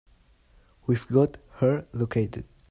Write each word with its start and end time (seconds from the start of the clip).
We've 0.87 1.07
got 1.09 1.37
her 1.57 1.85
located. 1.93 2.45